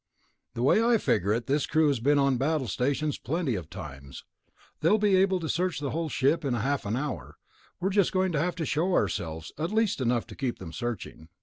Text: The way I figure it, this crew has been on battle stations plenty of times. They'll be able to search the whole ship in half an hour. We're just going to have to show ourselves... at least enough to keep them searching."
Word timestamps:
The 0.55 0.63
way 0.63 0.83
I 0.83 0.97
figure 0.97 1.31
it, 1.31 1.45
this 1.45 1.67
crew 1.67 1.87
has 1.89 1.99
been 1.99 2.17
on 2.17 2.39
battle 2.39 2.67
stations 2.67 3.19
plenty 3.19 3.53
of 3.53 3.69
times. 3.69 4.23
They'll 4.79 4.97
be 4.97 5.15
able 5.17 5.39
to 5.39 5.47
search 5.47 5.79
the 5.79 5.91
whole 5.91 6.09
ship 6.09 6.43
in 6.43 6.55
half 6.55 6.87
an 6.87 6.95
hour. 6.95 7.37
We're 7.79 7.91
just 7.91 8.11
going 8.11 8.31
to 8.31 8.39
have 8.39 8.55
to 8.55 8.65
show 8.65 8.95
ourselves... 8.95 9.51
at 9.59 9.71
least 9.71 10.01
enough 10.01 10.25
to 10.25 10.35
keep 10.35 10.57
them 10.57 10.73
searching." 10.73 11.29